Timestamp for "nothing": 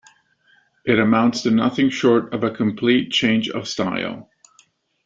1.51-1.91